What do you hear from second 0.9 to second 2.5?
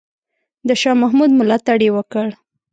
محمود ملاتړ یې وکړ.